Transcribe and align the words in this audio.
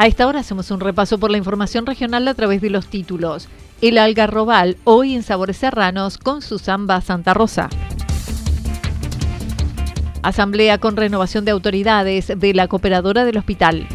A 0.00 0.06
esta 0.06 0.26
hora 0.26 0.40
hacemos 0.40 0.70
un 0.70 0.80
repaso 0.80 1.18
por 1.18 1.30
la 1.30 1.36
información 1.36 1.84
regional 1.84 2.26
a 2.26 2.32
través 2.32 2.62
de 2.62 2.70
los 2.70 2.86
títulos. 2.86 3.50
El 3.82 3.98
Algarrobal, 3.98 4.78
hoy 4.84 5.14
en 5.14 5.22
Sabores 5.22 5.58
Serranos, 5.58 6.16
con 6.16 6.40
su 6.40 6.58
samba 6.58 7.02
Santa 7.02 7.34
Rosa. 7.34 7.68
Asamblea 10.22 10.78
con 10.78 10.96
renovación 10.96 11.44
de 11.44 11.50
autoridades 11.50 12.32
de 12.34 12.54
la 12.54 12.66
cooperadora 12.66 13.26
del 13.26 13.36
hospital. 13.36 13.86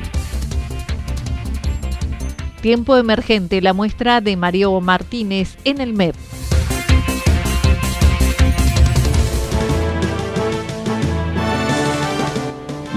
Tiempo 2.61 2.97
emergente, 2.97 3.59
la 3.63 3.73
muestra 3.73 4.21
de 4.21 4.37
Mario 4.37 4.79
Martínez 4.81 5.57
en 5.63 5.81
el 5.81 5.93
MEP. 5.93 6.15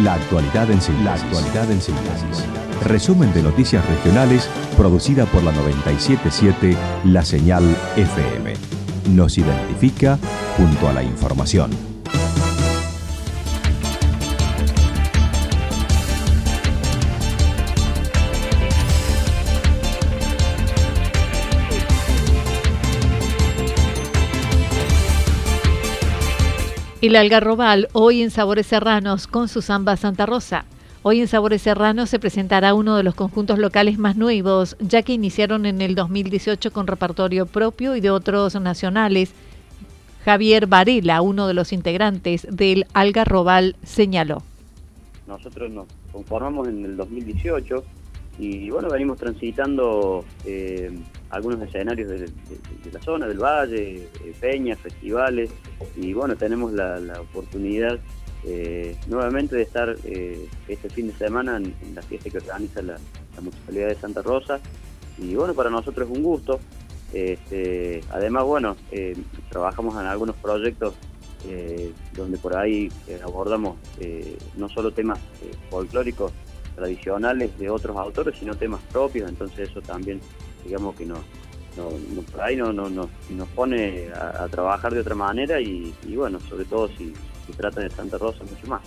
La 0.02 0.12
actualidad 0.12 0.70
en 0.70 0.82
síntesis. 0.82 1.04
La 1.06 1.14
actualidad 1.14 1.70
en 1.70 1.80
síntesis. 1.80 2.67
Resumen 2.84 3.32
de 3.34 3.42
noticias 3.42 3.84
regionales 3.86 4.48
producida 4.76 5.26
por 5.26 5.42
la 5.42 5.52
977 5.52 6.76
La 7.04 7.24
Señal 7.24 7.64
FM. 7.96 8.54
Nos 9.10 9.36
identifica 9.36 10.18
junto 10.56 10.88
a 10.88 10.92
la 10.92 11.02
información. 11.02 11.70
El 27.00 27.14
Algarrobal, 27.14 27.88
hoy 27.92 28.22
en 28.22 28.30
Sabores 28.30 28.66
Serranos, 28.66 29.26
con 29.28 29.48
su 29.48 29.62
samba 29.62 29.96
Santa 29.96 30.26
Rosa. 30.26 30.64
Hoy 31.10 31.22
en 31.22 31.26
Sabores 31.26 31.62
Serranos 31.62 32.10
se 32.10 32.18
presentará 32.18 32.74
uno 32.74 32.94
de 32.94 33.02
los 33.02 33.14
conjuntos 33.14 33.58
locales 33.58 33.98
más 33.98 34.18
nuevos, 34.18 34.76
ya 34.78 35.02
que 35.02 35.14
iniciaron 35.14 35.64
en 35.64 35.80
el 35.80 35.94
2018 35.94 36.70
con 36.70 36.86
repertorio 36.86 37.46
propio 37.46 37.96
y 37.96 38.02
de 38.02 38.10
otros 38.10 38.60
nacionales. 38.60 39.32
Javier 40.26 40.66
Varela, 40.66 41.22
uno 41.22 41.46
de 41.46 41.54
los 41.54 41.72
integrantes 41.72 42.46
del 42.50 42.84
Algarrobal, 42.92 43.76
señaló. 43.82 44.42
Nosotros 45.26 45.70
nos 45.70 45.86
conformamos 46.12 46.68
en 46.68 46.84
el 46.84 46.98
2018 46.98 47.82
y 48.38 48.68
bueno, 48.68 48.90
venimos 48.90 49.16
transitando 49.16 50.26
eh, 50.44 50.90
algunos 51.30 51.60
escenarios 51.62 52.08
de, 52.08 52.30
la 52.92 53.00
zona, 53.00 53.26
del 53.26 53.38
valle, 53.38 54.08
eh, 54.24 54.34
peñas, 54.38 54.78
festivales, 54.78 55.50
y 55.96 56.12
bueno, 56.12 56.36
tenemos 56.36 56.72
la, 56.72 57.00
oportunidad 57.20 57.98
eh, 58.44 58.96
nuevamente 59.06 59.56
de 59.56 59.62
estar 59.62 59.96
este 60.68 60.90
fin 60.90 61.08
de 61.08 61.14
semana 61.14 61.56
en, 61.56 61.74
la 61.94 62.02
fiesta 62.02 62.30
que 62.30 62.38
organiza 62.38 62.82
la, 62.82 62.98
Municipalidad 63.40 63.88
de 63.88 63.94
Santa 63.94 64.20
Rosa, 64.20 64.58
y 65.16 65.36
bueno, 65.36 65.54
para 65.54 65.70
nosotros 65.70 66.10
es 66.10 66.16
un 66.16 66.24
gusto. 66.24 66.58
Este, 67.12 68.02
además, 68.10 68.44
bueno, 68.44 68.76
trabajamos 69.48 69.94
en 69.94 70.06
algunos 70.08 70.34
proyectos 70.36 70.94
donde 72.16 72.36
por 72.38 72.56
ahí 72.56 72.90
abordamos 73.22 73.76
no 74.56 74.68
solo 74.68 74.90
temas 74.90 75.20
folclóricos, 75.70 76.32
tradicionales 76.78 77.58
de 77.58 77.70
otros 77.70 77.96
autores, 77.96 78.38
sino 78.38 78.54
temas 78.54 78.80
propios, 78.92 79.28
entonces 79.28 79.68
eso 79.68 79.80
también, 79.82 80.20
digamos 80.64 80.94
que 80.94 81.04
nos, 81.04 81.18
por 82.30 82.40
ahí 82.40 82.56
no, 82.56 82.72
no, 82.72 82.88
nos 82.88 83.48
pone 83.54 84.08
a, 84.12 84.46
trabajar 84.48 84.94
de 84.94 85.00
otra 85.00 85.14
manera 85.14 85.60
y, 85.60 85.92
bueno, 86.14 86.40
sobre 86.40 86.64
todo 86.64 86.88
si, 86.96 87.12
se 87.48 87.54
trata 87.54 87.80
de 87.80 87.90
Santa 87.90 88.18
Rosa, 88.18 88.44
mucho 88.44 88.66
más. 88.66 88.82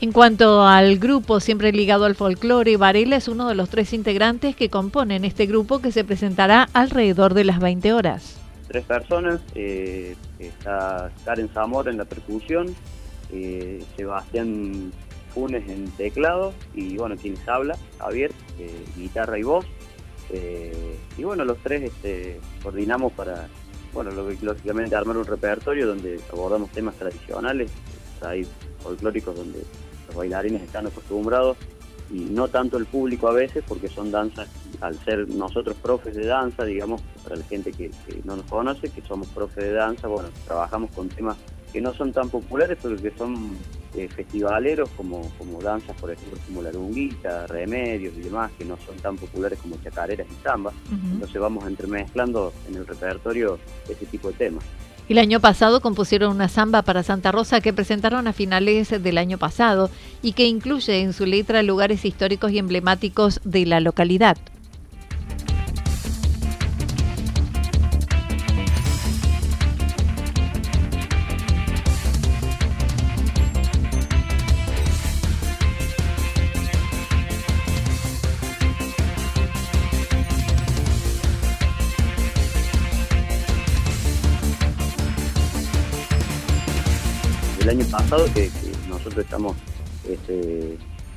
En 0.00 0.12
cuanto 0.12 0.62
al 0.62 0.98
grupo, 0.98 1.40
siempre 1.40 1.72
ligado 1.72 2.04
al 2.04 2.14
folclore, 2.16 2.76
Varela 2.76 3.16
es 3.16 3.28
uno 3.28 3.48
de 3.48 3.54
los 3.54 3.70
tres 3.70 3.92
integrantes 3.92 4.56
que 4.56 4.68
componen 4.68 5.24
este 5.24 5.46
grupo 5.46 5.80
que 5.80 5.92
se 5.92 6.04
presentará 6.04 6.68
alrededor 6.72 7.32
de 7.32 7.44
las 7.44 7.60
20 7.60 7.92
horas. 7.92 8.40
Tres 8.68 8.84
personas, 8.84 9.40
eh, 9.54 10.16
está 10.38 11.10
Karen 11.24 11.48
Zamora 11.48 11.90
en 11.90 11.98
la 11.98 12.04
percusión, 12.04 12.74
eh, 13.32 13.84
Sebastián 13.96 14.92
Funes 15.32 15.68
en 15.68 15.90
teclado 15.92 16.52
y 16.74 16.96
bueno, 16.96 17.16
quienes 17.16 17.46
habla, 17.48 17.76
Javier, 17.98 18.32
eh, 18.58 18.84
guitarra 18.96 19.38
y 19.38 19.42
voz. 19.42 19.64
Y 21.16 21.22
bueno, 21.22 21.44
los 21.44 21.58
tres 21.58 21.82
este, 21.82 22.40
coordinamos 22.62 23.12
para, 23.12 23.46
bueno, 23.94 24.10
lógicamente 24.10 24.96
armar 24.96 25.16
un 25.16 25.24
repertorio 25.24 25.86
donde 25.86 26.20
abordamos 26.32 26.70
temas 26.70 26.96
tradicionales, 26.96 27.70
hay 28.20 28.46
folclóricos 28.82 29.36
donde 29.36 29.62
los 30.06 30.16
bailarines 30.16 30.62
están 30.62 30.86
acostumbrados 30.86 31.56
y 32.10 32.20
no 32.20 32.48
tanto 32.48 32.76
el 32.76 32.86
público 32.86 33.28
a 33.28 33.32
veces 33.32 33.64
porque 33.66 33.88
son 33.88 34.10
danzas, 34.10 34.48
al 34.80 34.98
ser 35.04 35.28
nosotros 35.28 35.76
profes 35.76 36.14
de 36.14 36.26
danza, 36.26 36.64
digamos, 36.64 37.00
para 37.22 37.36
la 37.36 37.44
gente 37.44 37.72
que, 37.72 37.90
que 37.90 38.20
no 38.24 38.36
nos 38.36 38.46
conoce, 38.46 38.90
que 38.90 39.00
somos 39.02 39.28
profes 39.28 39.64
de 39.64 39.72
danza, 39.72 40.08
bueno, 40.08 40.28
trabajamos 40.44 40.90
con 40.90 41.08
temas 41.08 41.36
que 41.72 41.80
no 41.80 41.94
son 41.94 42.12
tan 42.12 42.28
populares, 42.28 42.78
pero 42.82 42.96
que 42.96 43.10
son 43.16 43.56
eh, 43.96 44.08
festivaleros 44.08 44.90
como, 44.96 45.30
como 45.38 45.60
danzas, 45.60 45.96
por 46.00 46.10
ejemplo, 46.10 46.38
como 46.46 46.62
la 46.62 46.72
lunguita, 46.72 47.46
remedios 47.46 48.14
y 48.16 48.20
demás, 48.20 48.50
que 48.58 48.64
no 48.64 48.76
son 48.84 48.96
tan 48.96 49.16
populares 49.16 49.58
como 49.60 49.76
chacareras 49.82 50.26
y 50.30 50.42
zambas. 50.42 50.74
Entonces 50.90 51.40
vamos 51.40 51.66
entremezclando 51.66 52.52
en 52.68 52.76
el 52.76 52.86
repertorio 52.86 53.58
ese 53.88 54.06
tipo 54.06 54.28
de 54.28 54.34
temas. 54.34 54.64
El 55.08 55.18
año 55.18 55.38
pasado 55.38 55.80
compusieron 55.80 56.34
una 56.34 56.48
samba 56.48 56.80
para 56.80 57.02
Santa 57.02 57.30
Rosa 57.30 57.60
que 57.60 57.74
presentaron 57.74 58.26
a 58.26 58.32
finales 58.32 58.90
del 59.02 59.18
año 59.18 59.36
pasado 59.36 59.90
y 60.22 60.32
que 60.32 60.46
incluye 60.46 61.00
en 61.00 61.12
su 61.12 61.26
letra 61.26 61.62
lugares 61.62 62.06
históricos 62.06 62.52
y 62.52 62.58
emblemáticos 62.58 63.40
de 63.44 63.66
la 63.66 63.80
localidad. 63.80 64.38
Año 87.74 87.86
pasado 87.90 88.26
que, 88.32 88.50
nosotros 88.88 89.24
estamos 89.24 89.56
este, 90.08 90.74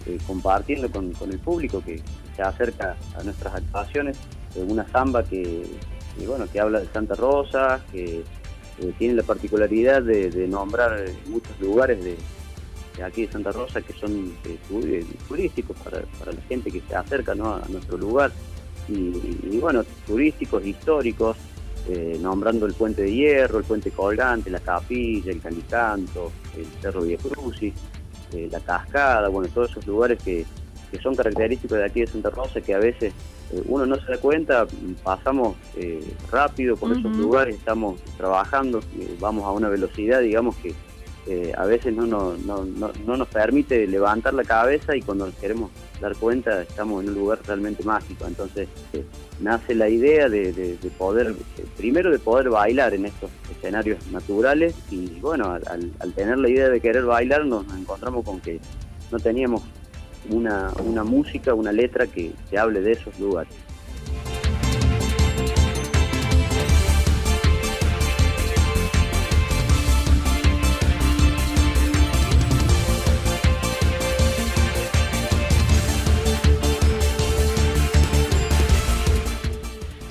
eh, 0.07 0.17
compartiendo 0.25 0.89
con, 0.89 1.13
el 1.29 1.39
público 1.39 1.83
que 1.85 2.01
se 2.35 2.41
acerca 2.41 2.97
a 3.15 3.23
nuestras 3.23 3.55
actuaciones, 3.55 4.17
una 4.55 4.87
samba 4.89 5.23
que, 5.23 5.65
bueno, 6.25 6.47
que 6.51 6.59
habla 6.59 6.79
de 6.79 6.87
Santa 6.87 7.13
Rosa, 7.13 7.83
que, 7.91 8.23
eh, 8.79 8.93
tiene 8.97 9.13
la 9.15 9.23
particularidad 9.23 10.01
de, 10.01 10.47
nombrar 10.47 11.05
muchos 11.27 11.59
lugares 11.59 12.03
de, 12.03 12.17
aquí 13.03 13.27
de 13.27 13.31
Santa 13.31 13.51
Rosa 13.51 13.81
que 13.81 13.93
son 13.93 14.33
eh, 14.45 15.05
turísticos 15.27 15.77
para, 15.77 15.99
la 15.99 16.41
gente 16.49 16.71
que 16.71 16.81
se 16.81 16.95
acerca 16.95 17.33
a 17.33 17.35
nuestro 17.69 17.97
lugar. 17.97 18.31
Y, 18.87 19.59
bueno, 19.59 19.83
turísticos, 20.07 20.65
históricos, 20.65 21.37
nombrando 22.19 22.65
el 22.65 22.73
puente 22.73 23.03
de 23.03 23.13
hierro, 23.13 23.59
el 23.59 23.63
puente 23.63 23.91
colgante, 23.91 24.49
la 24.49 24.59
capilla, 24.59 25.31
el 25.31 25.39
calicanto, 25.39 26.31
el 26.57 26.65
cerro 26.81 27.01
Crucis, 27.31 27.73
la 28.51 28.59
cascada, 28.59 29.29
bueno, 29.29 29.49
todos 29.53 29.71
esos 29.71 29.87
lugares 29.87 30.21
que, 30.21 30.45
que 30.91 30.99
son 30.99 31.15
característicos 31.15 31.77
de 31.77 31.85
aquí 31.85 32.01
de 32.01 32.07
Santa 32.07 32.29
Rosa, 32.29 32.61
que 32.61 32.73
a 32.73 32.79
veces 32.79 33.13
eh, 33.51 33.63
uno 33.65 33.85
no 33.85 33.95
se 33.95 34.11
da 34.11 34.17
cuenta, 34.17 34.67
pasamos 35.03 35.55
eh, 35.75 36.03
rápido 36.31 36.75
por 36.75 36.91
esos 36.91 37.15
lugares, 37.15 37.55
estamos 37.55 37.99
trabajando, 38.17 38.79
eh, 38.99 39.15
vamos 39.19 39.45
a 39.45 39.51
una 39.51 39.69
velocidad, 39.69 40.21
digamos 40.21 40.55
que 40.57 40.73
a 41.55 41.65
veces 41.65 41.93
no, 41.93 42.05
no, 42.05 42.35
no, 42.37 42.65
no, 42.65 43.17
nos 43.17 43.27
permite 43.27 43.85
levantar 43.87 44.33
la 44.33 44.43
cabeza 44.43 44.95
y 44.95 45.01
cuando 45.01 45.29
queremos 45.39 45.71
dar 45.99 46.15
cuenta 46.15 46.61
estamos 46.61 47.03
en 47.03 47.09
un 47.09 47.15
lugar 47.15 47.39
realmente 47.45 47.83
mágico. 47.83 48.25
Entonces 48.25 48.69
nace 49.39 49.75
la 49.75 49.89
idea 49.89 50.29
de, 50.29 50.77
poder, 50.97 51.35
primero 51.75 52.11
de 52.11 52.19
poder 52.19 52.49
bailar 52.49 52.93
en 52.93 53.05
estos 53.05 53.29
escenarios 53.51 54.05
naturales 54.11 54.75
y 54.89 55.19
bueno, 55.19 55.51
al, 55.51 55.91
al 55.99 56.13
tener 56.13 56.37
la 56.37 56.49
idea 56.49 56.69
de 56.69 56.79
querer 56.79 57.05
bailar 57.05 57.45
nos 57.45 57.65
encontramos 57.77 58.23
con 58.23 58.39
que 58.39 58.59
no 59.11 59.19
teníamos 59.19 59.63
una, 60.29 60.71
una 60.83 61.03
música, 61.03 61.53
una 61.53 61.71
letra 61.71 62.07
que, 62.07 62.31
que 62.49 62.57
hable 62.57 62.81
de 62.81 62.93
esos 62.93 63.19
lugares. 63.19 63.53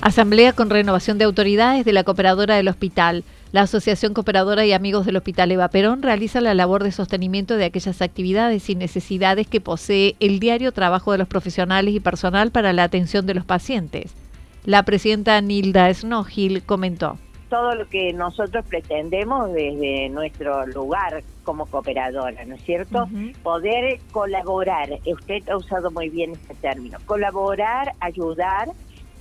Asamblea 0.07 0.53
con 0.53 0.69
renovación 0.69 1.17
de 1.17 1.25
autoridades 1.25 1.83
de 1.83 1.91
la 1.91 2.05
cooperadora 2.05 2.55
del 2.55 2.69
hospital. 2.69 3.25
La 3.51 3.63
Asociación 3.63 4.13
Cooperadora 4.13 4.65
y 4.65 4.71
Amigos 4.71 5.05
del 5.05 5.17
Hospital 5.17 5.51
Eva 5.51 5.67
Perón 5.67 6.01
realiza 6.01 6.39
la 6.39 6.53
labor 6.53 6.81
de 6.85 6.93
sostenimiento 6.93 7.57
de 7.57 7.65
aquellas 7.65 8.01
actividades 8.01 8.69
y 8.69 8.75
necesidades 8.75 9.47
que 9.47 9.59
posee 9.59 10.15
el 10.21 10.39
diario 10.39 10.71
trabajo 10.71 11.11
de 11.11 11.17
los 11.17 11.27
profesionales 11.27 11.93
y 11.93 11.99
personal 11.99 12.51
para 12.51 12.71
la 12.71 12.85
atención 12.85 13.25
de 13.25 13.33
los 13.33 13.43
pacientes. 13.43 14.15
La 14.63 14.83
presidenta 14.83 15.41
Nilda 15.41 15.93
Snogil 15.93 16.63
comentó. 16.63 17.17
Todo 17.49 17.75
lo 17.75 17.89
que 17.89 18.13
nosotros 18.13 18.65
pretendemos 18.65 19.51
desde 19.51 20.07
nuestro 20.07 20.65
lugar 20.67 21.21
como 21.43 21.65
cooperadora, 21.65 22.45
¿no 22.45 22.55
es 22.55 22.63
cierto? 22.63 23.09
Poder 23.43 23.99
colaborar, 24.13 24.87
usted 25.05 25.49
ha 25.49 25.57
usado 25.57 25.91
muy 25.91 26.07
bien 26.07 26.31
este 26.31 26.55
término, 26.55 26.97
colaborar, 27.05 27.91
ayudar 27.99 28.69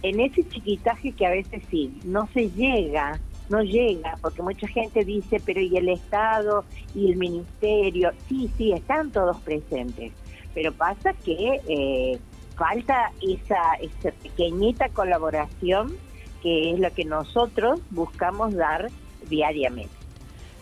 en 0.03 0.21
ese 0.21 0.49
chiquitaje 0.49 1.13
que 1.13 1.27
a 1.27 1.31
veces 1.31 1.63
sí, 1.71 2.01
no 2.05 2.29
se 2.33 2.51
llega 2.51 3.21
no 3.49 3.63
llega, 3.63 4.17
porque 4.21 4.43
mucha 4.43 4.67
gente 4.67 5.05
dice, 5.05 5.41
pero 5.45 5.61
¿y 5.61 5.77
el 5.77 5.89
Estado 5.89 6.65
y 6.95 7.11
el 7.11 7.17
Ministerio? 7.17 8.11
Sí, 8.29 8.51
sí, 8.57 8.73
están 8.73 9.11
todos 9.13 9.41
presentes, 9.41 10.13
pero 10.55 10.73
pasa 10.73 11.13
que 11.13 11.61
eh, 11.69 12.19
falta 12.57 13.13
esa, 13.23 13.75
esa 13.81 14.11
pequeñita 14.23 14.89
colaboración 14.89 15.97
que 16.43 16.73
es 16.73 16.81
lo 16.81 16.93
que 16.93 17.05
nosotros 17.05 17.81
buscamos 17.91 18.55
dar 18.55 18.89
diariamente. 19.29 19.96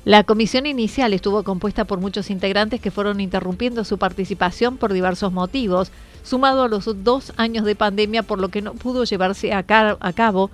La 0.04 0.22
comisión 0.24 0.66
inicial 0.66 1.14
estuvo 1.14 1.44
compuesta 1.44 1.86
por 1.86 1.98
muchos 1.98 2.28
integrantes 2.28 2.78
que 2.78 2.90
fueron 2.90 3.20
interrumpiendo 3.20 3.84
su 3.84 3.96
participación 3.96 4.76
por 4.76 4.92
diversos 4.92 5.32
motivos, 5.32 5.92
sumado 6.22 6.64
a 6.64 6.68
los 6.68 7.02
dos 7.02 7.32
años 7.38 7.64
de 7.64 7.74
pandemia 7.74 8.22
por 8.22 8.38
lo 8.38 8.50
que 8.50 8.60
no 8.60 8.74
pudo 8.74 9.04
llevarse 9.04 9.54
a, 9.54 9.62
cabo 9.62 10.50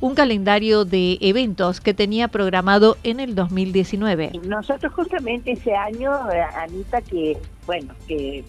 un 0.00 0.14
calendario 0.14 0.86
de 0.86 1.18
eventos 1.20 1.82
que 1.82 1.92
tenía 1.92 2.28
programado 2.28 2.96
en 3.02 3.20
el 3.20 3.34
2019. 3.34 4.32
Nosotros 4.46 4.90
justamente 4.94 5.52
ese 5.52 5.74
año, 5.74 6.12
eh, 6.30 6.40
Anita, 6.40 7.02
que 7.02 7.36
bueno, 7.66 7.94
que 8.08 8.44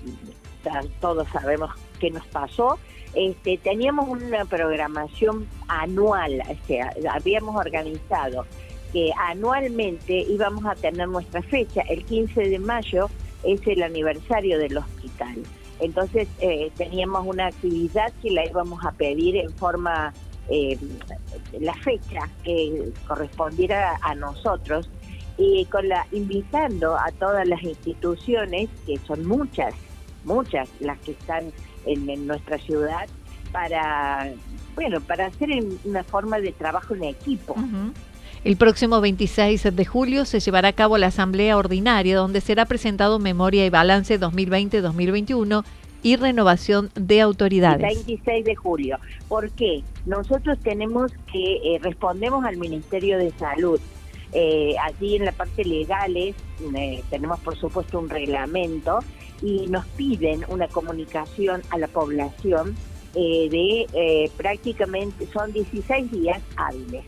todos 1.01 1.27
sabemos 1.27 1.71
qué 1.99 2.09
nos 2.09 2.25
pasó, 2.27 2.79
este, 3.15 3.57
teníamos 3.57 4.07
una 4.07 4.45
programación 4.45 5.45
anual, 5.67 6.41
o 6.41 7.09
habíamos 7.11 7.55
organizado 7.55 8.45
que 8.91 9.11
anualmente 9.17 10.19
íbamos 10.29 10.65
a 10.65 10.75
tener 10.75 11.07
nuestra 11.07 11.41
fecha, 11.41 11.81
el 11.81 12.03
15 12.05 12.49
de 12.49 12.59
mayo 12.59 13.09
es 13.43 13.65
el 13.67 13.83
aniversario 13.83 14.59
del 14.59 14.77
hospital. 14.77 15.35
Entonces 15.79 16.27
eh, 16.39 16.71
teníamos 16.75 17.25
una 17.25 17.47
actividad 17.47 18.11
que 18.21 18.31
la 18.31 18.45
íbamos 18.45 18.83
a 18.85 18.91
pedir 18.91 19.35
en 19.37 19.51
forma 19.51 20.13
eh, 20.49 20.77
la 21.59 21.73
fecha 21.73 22.29
que 22.43 22.91
correspondiera 23.07 23.99
a 24.01 24.15
nosotros 24.15 24.89
y 25.37 25.65
con 25.65 25.87
la 25.87 26.07
invitando 26.11 26.95
a 26.97 27.11
todas 27.19 27.47
las 27.47 27.61
instituciones 27.63 28.69
que 28.85 28.97
son 28.99 29.25
muchas 29.25 29.73
muchas 30.23 30.67
las 30.79 30.97
que 30.99 31.11
están 31.11 31.51
en, 31.85 32.25
nuestra 32.25 32.57
ciudad 32.59 33.07
para 33.51 34.31
bueno 34.73 34.99
para 35.01 35.27
hacer 35.27 35.49
una 35.83 36.03
forma 36.03 36.39
de 36.39 36.53
trabajo 36.53 36.95
en 36.95 37.03
equipo 37.03 37.55
El 38.43 38.55
próximo 38.55 39.01
26 39.01 39.75
de 39.75 39.85
julio 39.85 40.25
se 40.25 40.39
llevará 40.39 40.69
a 40.69 40.73
cabo 40.73 40.97
la 40.97 41.07
Asamblea 41.07 41.57
Ordinaria, 41.57 42.15
donde 42.17 42.41
será 42.41 42.65
presentado 42.65 43.19
Memoria 43.19 43.65
y 43.65 43.69
Balance 43.69 44.19
2020-2021 44.19 45.63
y 46.03 46.15
renovación 46.15 46.91
de 46.95 47.21
autoridades. 47.21 47.81
26 47.81 48.45
de 48.45 48.55
julio. 48.55 48.99
¿Por 49.27 49.49
qué? 49.51 49.83
Nosotros 50.05 50.59
tenemos 50.59 51.11
que, 51.31 51.55
eh, 51.55 51.79
respondemos 51.81 52.45
al 52.45 52.57
Ministerio 52.57 53.17
de 53.17 53.31
Salud. 53.31 53.79
Eh, 54.33 54.75
allí 54.83 55.15
en 55.15 55.25
la 55.25 55.31
parte 55.31 55.63
legales 55.65 56.35
eh, 56.75 57.03
tenemos 57.09 57.39
por 57.39 57.57
supuesto 57.57 57.97
un 57.97 58.09
reglamento 58.09 58.99
y 59.41 59.67
nos 59.67 59.85
piden 59.87 60.45
una 60.49 60.67
comunicación 60.67 61.61
a 61.69 61.77
la 61.77 61.87
población 61.87 62.75
de 63.13 64.29
prácticamente, 64.37 65.25
son 65.33 65.51
16 65.51 66.11
días 66.11 66.39
hábiles. 66.55 67.03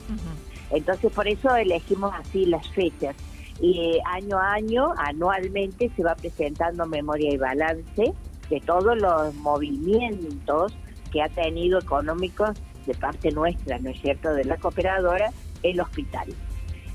Entonces 0.71 1.11
por 1.11 1.27
eso 1.27 1.55
elegimos 1.55 2.13
así 2.13 2.45
las 2.45 2.67
fechas. 2.69 3.15
Y 3.61 3.99
año 4.05 4.37
a 4.37 4.53
año, 4.53 4.93
anualmente, 4.97 5.91
se 5.95 6.03
va 6.03 6.15
presentando 6.15 6.85
memoria 6.85 7.33
y 7.33 7.37
balance 7.37 8.13
de 8.49 8.61
todos 8.61 8.97
los 8.97 9.35
movimientos 9.35 10.73
que 11.11 11.21
ha 11.21 11.29
tenido 11.29 11.79
económicos 11.79 12.57
de 12.85 12.93
parte 12.95 13.31
nuestra, 13.31 13.77
¿no 13.79 13.89
es 13.89 13.99
cierto?, 14.01 14.33
de 14.33 14.45
la 14.45 14.57
cooperadora, 14.57 15.31
el 15.63 15.79
hospital. 15.81 16.27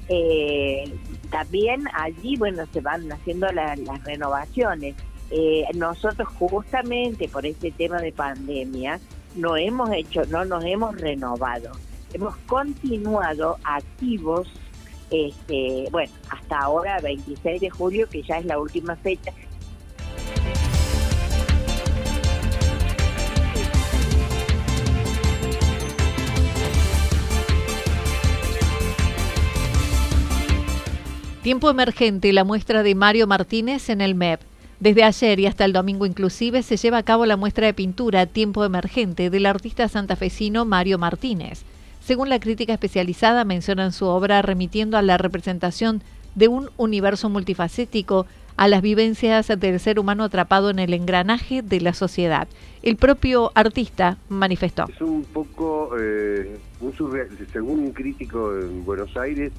Eh, 0.09 0.93
también 1.31 1.85
allí, 1.95 2.37
bueno, 2.37 2.65
se 2.73 2.81
van 2.81 3.11
haciendo 3.13 3.47
las 3.53 4.05
renovaciones. 4.05 4.95
Eh, 5.31 5.65
nosotros 5.75 6.29
justamente 6.29 7.29
por 7.29 7.47
este 7.47 7.71
tema 7.71 8.01
de 8.01 8.13
pandemia 8.13 9.01
no 9.37 9.57
hemos 9.57 9.91
hecho, 9.93 10.25
no 10.27 10.45
nos 10.45 10.65
hemos 10.65 11.01
renovado, 11.01 11.73
hemos 12.15 12.37
continuado 12.47 13.59
activos, 13.65 14.49
este, 15.11 15.89
bueno, 15.91 16.13
hasta 16.31 16.59
ahora 16.61 17.01
26 17.01 17.61
de 17.61 17.71
julio, 17.71 18.09
que 18.09 18.23
ya 18.23 18.39
es 18.39 18.47
la 18.47 18.59
última 18.59 18.97
fecha, 18.97 19.33
Tiempo 31.43 31.69
emergente, 31.69 32.33
la 32.33 32.43
muestra 32.43 32.83
de 32.83 32.95
Mario 32.95 33.27
Martínez 33.27 33.91
en 33.91 34.01
el 34.01 34.15
MEP. 34.15 34.41
Desde 34.81 35.05
ayer 35.05 35.41
y 35.41 35.47
hasta 35.47 35.67
el 35.67 35.75
domingo 35.75 36.07
inclusive 36.07 36.63
se 36.63 36.79
lleva 36.79 36.97
a 36.97 37.03
cabo 37.03 37.27
la 37.27 37.37
muestra 37.37 37.67
de 37.67 37.75
pintura 37.75 38.25
Tiempo 38.25 38.65
Emergente 38.65 39.29
del 39.29 39.45
artista 39.45 39.87
santafesino 39.89 40.65
Mario 40.65 40.97
Martínez. 40.97 41.67
Según 42.05 42.29
la 42.29 42.39
crítica 42.39 42.75
especializada, 42.75 43.47
mencionan 43.47 43.91
su 43.91 44.05
obra 44.05 44.43
remitiendo 44.43 44.99
a 44.99 45.03
la 45.03 45.17
representación 45.17 46.03
de 46.35 46.49
un 46.49 46.69
universo 46.77 47.31
multifacético, 47.31 48.27
a 48.59 48.69
las 48.69 48.83
vivencias 48.83 49.49
del 49.49 49.81
ser 49.81 49.99
humano 49.99 50.25
atrapado 50.25 50.69
en 50.69 50.79
el 50.81 50.93
engranaje 50.93 51.63
de 51.63 51.81
la 51.81 51.95
sociedad. 51.95 52.47
El 52.83 52.97
propio 52.97 53.53
artista 53.55 54.19
manifestó. 54.29 54.85
Es 54.87 55.01
un 55.01 55.25
poco, 55.25 55.93
eh, 55.99 56.59
un 56.83 56.93
según 57.51 57.79
un 57.79 57.93
crítico 57.93 58.55
en 58.55 58.85
Buenos 58.85 59.17
Aires, 59.17 59.51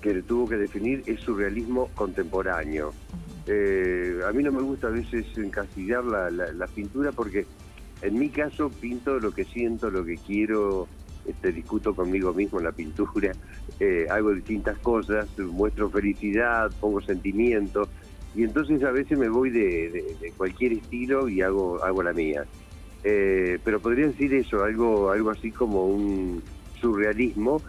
que 0.00 0.22
tuvo 0.22 0.48
que 0.48 0.56
definir 0.56 1.04
es 1.06 1.20
surrealismo 1.20 1.88
contemporáneo. 1.94 2.92
Eh, 3.46 4.18
a 4.28 4.32
mí 4.32 4.42
no 4.42 4.50
me 4.50 4.62
gusta 4.62 4.88
a 4.88 4.90
veces 4.90 5.24
encasillar 5.36 6.04
la, 6.04 6.30
la, 6.30 6.66
pintura 6.66 7.12
porque 7.12 7.46
en 8.02 8.18
mi 8.18 8.28
caso 8.28 8.70
pinto 8.70 9.20
lo 9.20 9.30
que 9.30 9.44
siento, 9.44 9.88
lo 9.88 10.04
que 10.04 10.16
quiero 10.16 10.88
este, 11.26 11.52
discuto 11.52 11.94
conmigo 11.94 12.32
mismo 12.32 12.58
en 12.58 12.64
la 12.64 12.72
pintura, 12.72 13.32
eh, 13.80 14.06
hago 14.10 14.32
distintas 14.32 14.78
cosas, 14.78 15.28
muestro 15.38 15.90
felicidad, 15.90 16.70
pongo 16.80 17.00
sentimiento, 17.00 17.88
y 18.34 18.44
entonces 18.44 18.82
a 18.82 18.90
veces 18.90 19.18
me 19.18 19.28
voy 19.28 19.50
de, 19.50 20.32
cualquier 20.36 20.72
estilo 20.72 21.28
y 21.28 21.42
hago, 21.42 21.82
hago 21.82 22.02
la 22.02 22.12
mía. 22.12 22.44
Eh, 23.04 23.58
pero 23.64 23.80
podría 23.80 24.06
decir 24.06 24.32
eso, 24.32 24.62
algo, 24.62 25.10
algo 25.10 25.30
así 25.30 25.50
como 25.50 25.86
un 25.86 26.42
surrealismo, 26.80 27.60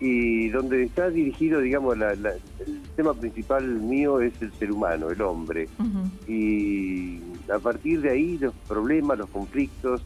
y 0.00 0.48
donde 0.48 0.82
está 0.84 1.10
dirigido, 1.10 1.60
digamos, 1.60 1.94
el 1.96 2.40
tema 2.96 3.12
principal 3.12 3.64
mío 3.66 4.20
es 4.20 4.32
el 4.40 4.50
ser 4.54 4.72
humano, 4.72 5.10
el 5.10 5.20
hombre. 5.20 5.68
Y 6.26 7.20
a 7.52 7.58
partir 7.58 8.00
de 8.00 8.10
ahí 8.10 8.38
los 8.38 8.54
problemas, 8.66 9.18
los 9.18 9.28
conflictos, 9.28 10.02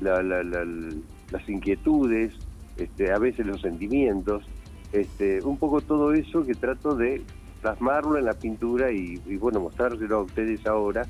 las 0.00 1.48
inquietudes, 1.48 2.32
este, 2.76 3.12
a 3.12 3.18
veces 3.18 3.46
los 3.46 3.60
sentimientos, 3.60 4.44
este, 4.92 5.42
un 5.42 5.56
poco 5.58 5.80
todo 5.80 6.12
eso 6.12 6.44
que 6.44 6.54
trato 6.54 6.94
de 6.94 7.22
plasmarlo 7.60 8.18
en 8.18 8.26
la 8.26 8.34
pintura 8.34 8.92
y, 8.92 9.16
bueno, 9.38 9.60
mostrárselo 9.60 10.16
a 10.16 10.22
ustedes 10.22 10.66
ahora. 10.66 11.06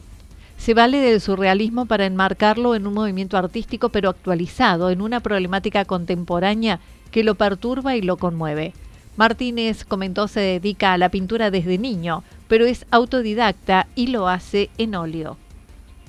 Se 0.56 0.73
vale 0.73 0.99
del 0.99 1.21
surrealismo 1.21 1.87
para 1.87 2.06
enmarcarlo 2.06 2.75
en 2.76 2.87
un 2.87 2.94
movimiento 2.94 3.37
artístico 3.37 3.88
pero 3.88 4.09
actualizado, 4.09 4.90
en 4.90 5.00
una 5.00 5.21
problemática 5.21 5.85
contemporánea 5.85 6.80
que 7.11 7.25
lo 7.25 7.35
perturba 7.35 7.97
y 7.97 8.02
lo 8.02 8.16
conmueve. 8.16 8.73
Martínez 9.16 9.85
comentó 9.85 10.28
se 10.28 10.40
dedica 10.40 10.92
a 10.92 10.99
la 10.99 11.09
pintura 11.09 11.50
desde 11.50 11.76
niño, 11.76 12.23
pero 12.49 12.66
es 12.66 12.87
autodidacta 12.90 13.88
y 13.94 14.09
lo 14.09 14.28
hace 14.28 14.71
en 14.78 14.94
óleo. 14.94 15.37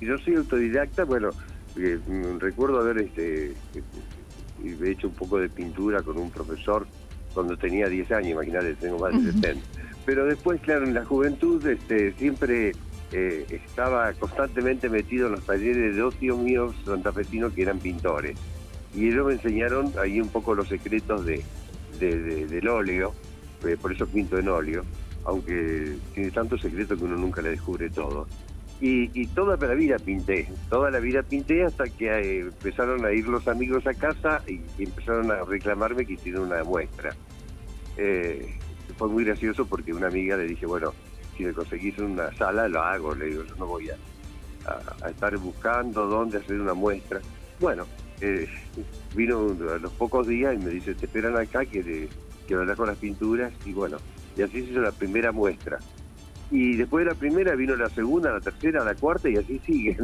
Yo 0.00 0.16
soy 0.18 0.36
autodidacta, 0.36 1.04
bueno, 1.04 1.30
eh, 1.76 1.98
recuerdo 2.38 2.80
haber 2.80 2.98
este, 2.98 3.54
hecho 4.84 5.08
un 5.08 5.14
poco 5.14 5.38
de 5.38 5.48
pintura 5.48 6.02
con 6.02 6.18
un 6.18 6.30
profesor 6.30 6.86
cuando 7.34 7.56
tenía 7.56 7.88
10 7.88 8.12
años, 8.12 8.30
imagínate, 8.30 8.74
tengo 8.74 8.98
más 8.98 9.12
de 9.12 9.32
70. 9.32 9.60
Pero 10.06 10.24
después, 10.24 10.60
claro, 10.62 10.86
en 10.86 10.94
la 10.94 11.04
juventud 11.04 11.64
este, 11.66 12.12
siempre 12.12 12.72
eh, 13.12 13.46
estaba 13.50 14.12
constantemente 14.14 14.88
metido 14.88 15.26
en 15.26 15.32
los 15.32 15.44
talleres 15.44 15.94
de 15.94 16.00
dos 16.00 16.14
tíos 16.16 16.38
míos 16.38 16.74
santafesinos 16.84 17.52
que 17.52 17.62
eran 17.62 17.78
pintores. 17.78 18.38
Y 18.94 19.08
ellos 19.08 19.26
me 19.26 19.34
enseñaron 19.34 19.92
ahí 20.00 20.20
un 20.20 20.28
poco 20.28 20.54
los 20.54 20.68
secretos 20.68 21.26
de, 21.26 21.44
del 21.98 22.68
óleo, 22.68 23.14
eh, 23.66 23.76
por 23.80 23.92
eso 23.92 24.06
pinto 24.06 24.38
en 24.38 24.48
óleo, 24.48 24.84
aunque 25.24 25.96
tiene 26.14 26.30
tanto 26.30 26.56
secreto 26.56 26.96
que 26.96 27.04
uno 27.04 27.16
nunca 27.16 27.42
le 27.42 27.50
descubre 27.50 27.90
todo. 27.90 28.26
Y, 28.78 29.26
toda 29.28 29.56
la 29.56 29.74
vida 29.74 29.96
pinté, 29.98 30.48
toda 30.68 30.90
la 30.90 30.98
vida 30.98 31.22
pinté 31.22 31.64
hasta 31.64 31.84
que 31.84 32.08
eh, 32.08 32.40
empezaron 32.40 33.04
a 33.06 33.12
ir 33.12 33.26
los 33.26 33.48
amigos 33.48 33.86
a 33.86 33.94
casa 33.94 34.42
y, 34.46 34.60
empezaron 34.82 35.30
a 35.30 35.44
reclamarme 35.44 36.04
que 36.04 36.14
hiciera 36.14 36.40
una 36.40 36.62
muestra. 36.62 37.14
Eh, 37.96 38.54
fue 38.98 39.08
muy 39.08 39.24
gracioso 39.24 39.66
porque 39.66 39.94
una 39.94 40.08
amiga 40.08 40.36
le 40.36 40.44
dije, 40.44 40.66
bueno, 40.66 40.92
si 41.36 41.44
me 41.44 41.54
conseguís 41.54 41.98
una 41.98 42.30
sala, 42.36 42.68
lo 42.68 42.82
hago. 42.82 43.14
Le 43.14 43.26
digo, 43.26 43.44
yo 43.44 43.56
no 43.56 43.66
voy 43.66 43.88
a, 43.88 45.08
estar 45.08 45.36
buscando 45.38 46.06
dónde 46.06 46.38
hacer 46.38 46.60
una 46.60 46.74
muestra. 46.74 47.20
Bueno, 47.58 47.86
eh, 48.20 48.46
vino 49.14 49.56
a 49.74 49.78
los 49.78 49.92
pocos 49.92 50.26
días 50.26 50.54
y 50.54 50.58
me 50.58 50.70
dice, 50.70 50.94
te 50.94 51.06
esperan 51.06 51.36
acá 51.38 51.64
que, 51.64 52.08
que 52.46 52.54
con 52.76 52.86
las 52.86 52.98
pinturas. 52.98 53.54
Y 53.64 53.72
bueno, 53.72 53.96
y 54.36 54.42
así 54.42 54.62
se 54.64 54.70
hizo 54.70 54.80
la 54.80 54.92
primera 54.92 55.32
muestra 55.32 55.78
y 56.50 56.76
después 56.76 57.04
de 57.04 57.12
la 57.12 57.18
primera 57.18 57.54
vino 57.54 57.74
la 57.76 57.88
segunda, 57.90 58.32
la 58.32 58.40
tercera, 58.40 58.84
la 58.84 58.94
cuarta 58.94 59.28
y 59.28 59.36
así 59.36 59.60
sigue. 59.64 59.98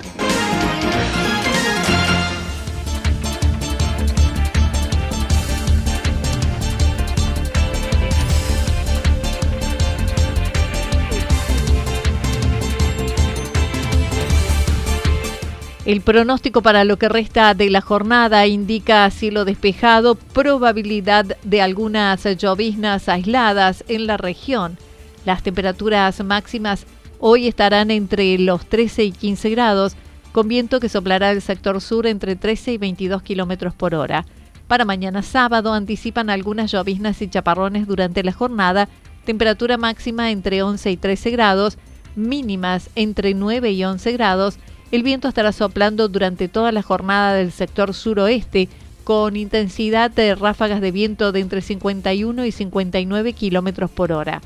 El 15.83 16.01
pronóstico 16.01 16.61
para 16.61 16.83
lo 16.83 16.97
que 16.97 17.09
resta 17.09 17.55
de 17.55 17.71
la 17.71 17.81
jornada 17.81 18.45
indica 18.45 19.09
cielo 19.09 19.45
despejado, 19.45 20.13
probabilidad 20.13 21.37
de 21.43 21.61
algunas 21.63 22.23
lloviznas 22.37 23.09
aisladas 23.09 23.83
en 23.87 24.05
la 24.05 24.17
región. 24.17 24.77
Las 25.25 25.41
temperaturas 25.41 26.23
máximas 26.23 26.85
hoy 27.19 27.47
estarán 27.47 27.89
entre 27.89 28.37
los 28.37 28.63
13 28.67 29.05
y 29.05 29.11
15 29.11 29.49
grados, 29.49 29.95
con 30.31 30.47
viento 30.47 30.79
que 30.79 30.87
soplará 30.87 31.29
del 31.29 31.41
sector 31.41 31.81
sur 31.81 32.05
entre 32.05 32.35
13 32.35 32.73
y 32.73 32.77
22 32.77 33.23
kilómetros 33.23 33.73
por 33.73 33.95
hora. 33.95 34.27
Para 34.67 34.85
mañana 34.85 35.23
sábado 35.23 35.73
anticipan 35.73 36.29
algunas 36.29 36.71
lloviznas 36.71 37.23
y 37.23 37.27
chaparrones 37.27 37.87
durante 37.87 38.23
la 38.23 38.33
jornada, 38.33 38.87
temperatura 39.25 39.77
máxima 39.77 40.29
entre 40.29 40.61
11 40.61 40.91
y 40.91 40.97
13 40.97 41.31
grados, 41.31 41.79
mínimas 42.15 42.91
entre 42.93 43.33
9 43.33 43.71
y 43.71 43.83
11 43.83 44.11
grados 44.11 44.59
el 44.91 45.03
viento 45.03 45.27
estará 45.27 45.51
soplando 45.51 46.07
durante 46.07 46.47
toda 46.47 46.71
la 46.71 46.81
jornada 46.81 47.33
del 47.33 47.51
sector 47.51 47.93
suroeste, 47.93 48.69
con 49.03 49.35
intensidad 49.35 50.11
de 50.11 50.35
ráfagas 50.35 50.81
de 50.81 50.91
viento 50.91 51.31
de 51.31 51.39
entre 51.39 51.61
51 51.61 52.45
y 52.45 52.51
59 52.51 53.33
kilómetros 53.33 53.89
por 53.89 54.11
hora. 54.11 54.41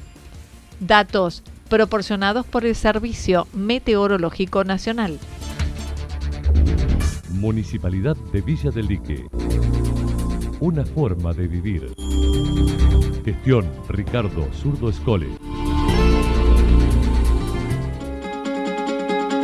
Datos 0.80 1.44
proporcionados 1.70 2.46
por 2.46 2.66
el 2.66 2.75
Servicio 2.75 3.48
Meteorológico 3.54 4.64
Nacional. 4.64 5.20
Municipalidad 7.32 8.16
de 8.32 8.42
Villa 8.42 8.72
del 8.72 8.88
Lique. 8.88 9.28
Una 10.60 10.86
forma 10.86 11.34
de 11.34 11.48
vivir. 11.48 11.94
Gestión 13.25 13.70
Ricardo 13.90 14.48
Zurdo 14.54 14.90
Escole. 14.90 15.28